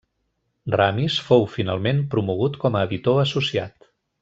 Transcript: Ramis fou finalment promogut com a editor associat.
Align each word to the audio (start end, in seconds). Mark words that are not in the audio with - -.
Ramis 0.75 1.17
fou 1.27 1.45
finalment 1.57 2.01
promogut 2.15 2.59
com 2.65 2.79
a 2.79 2.83
editor 2.91 3.21
associat. 3.27 3.89